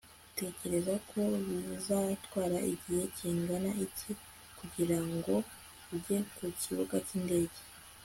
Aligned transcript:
utekereza 0.29 0.93
ko 1.09 1.19
bizatwara 1.47 2.57
igihe 2.73 3.03
kingana 3.15 3.71
iki 3.85 4.11
kugira 4.57 4.99
ngo 5.11 5.33
ujye 5.93 6.17
ku 6.35 6.45
kibuga 6.59 6.95
cy'indege 7.07 7.59